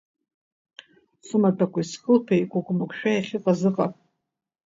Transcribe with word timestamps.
Сымаҭәақәеи 1.25 1.89
схылԥеи 1.91 2.49
кәыкәмыкәшәа 2.51 3.09
иахьыҟаз 3.13 3.61
ыҟан. 3.69 3.91